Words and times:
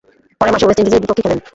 পরের 0.39 0.53
মাসে 0.53 0.65
ওয়েস্ট 0.65 0.79
ইন্ডিজের 0.81 1.03
বিপক্ষে 1.03 1.23
খেলেন। 1.25 1.39